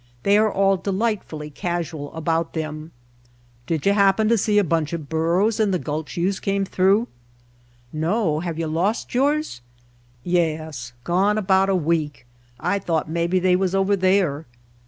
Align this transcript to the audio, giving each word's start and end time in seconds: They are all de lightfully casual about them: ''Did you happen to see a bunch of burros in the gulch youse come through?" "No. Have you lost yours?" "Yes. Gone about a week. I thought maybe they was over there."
They 0.23 0.35
are 0.39 0.51
all 0.51 0.77
de 0.77 0.91
lightfully 0.91 1.51
casual 1.53 2.11
about 2.15 2.53
them: 2.53 2.91
''Did 3.67 3.85
you 3.85 3.93
happen 3.93 4.29
to 4.29 4.35
see 4.39 4.57
a 4.57 4.63
bunch 4.63 4.93
of 4.93 5.09
burros 5.09 5.59
in 5.59 5.69
the 5.69 5.77
gulch 5.77 6.17
youse 6.17 6.39
come 6.39 6.65
through?" 6.65 7.07
"No. 7.93 8.39
Have 8.39 8.57
you 8.57 8.65
lost 8.65 9.13
yours?" 9.13 9.61
"Yes. 10.23 10.93
Gone 11.03 11.37
about 11.37 11.69
a 11.69 11.75
week. 11.75 12.25
I 12.59 12.79
thought 12.79 13.11
maybe 13.11 13.37
they 13.37 13.55
was 13.55 13.75
over 13.75 13.95
there." 13.95 14.47